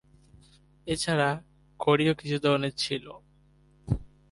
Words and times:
এছাড়া, 0.87 1.29
কড়িও 1.79 2.13
কিছু 2.15 2.37
ধরনের 2.39 2.73
ছিল। 2.77 3.05